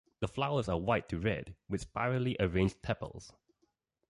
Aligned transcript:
The 0.19 0.27
flowers 0.27 0.67
are 0.67 0.79
white 0.79 1.07
to 1.09 1.19
red, 1.19 1.53
with 1.69 1.81
spirally 1.81 2.35
arranged 2.39 2.81
tepals. 2.81 3.33